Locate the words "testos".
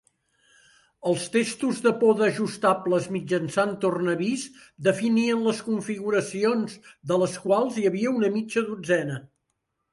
1.35-1.81